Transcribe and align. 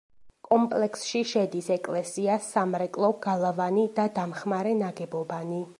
კომპლექსში 0.47 1.21
შედის 1.31 1.67
ეკლესია, 1.75 2.39
სამრეკლო, 2.47 3.13
გალავანი 3.27 3.87
და 4.01 4.09
დამხმარე 4.21 4.79
ნაგებობანი. 4.85 5.65